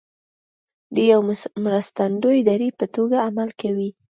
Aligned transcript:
د 0.93 0.97
یوې 1.11 1.35
مرستندویه 1.63 2.43
دړې 2.49 2.69
په 2.79 2.85
توګه 2.95 3.17
عمل 3.27 3.49
کوي 3.61 3.89